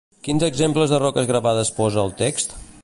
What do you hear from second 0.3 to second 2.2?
exemples de roques gravades posa el